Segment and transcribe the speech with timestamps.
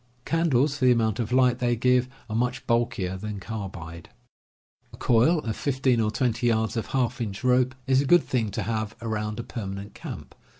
[0.25, 4.09] Candles, for the amount of light they give, are much bulkier than carbide.
[4.91, 8.17] A coil of fifteen or twenty yards of half inch rope is TENTS AND TOOLS
[8.17, 10.33] 51 a good thing to have around a permanent camp.